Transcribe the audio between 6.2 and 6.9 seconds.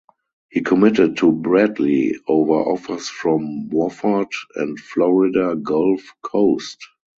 Coast.